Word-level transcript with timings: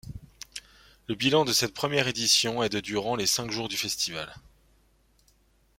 Le 1.07 1.13
bilan 1.13 1.45
de 1.45 1.53
cette 1.53 1.75
première 1.75 2.07
édition 2.07 2.63
est 2.63 2.69
de 2.69 2.79
durant 2.79 3.15
les 3.15 3.27
cinq 3.27 3.51
jours 3.51 3.67
du 3.69 3.77
festival. 3.77 4.33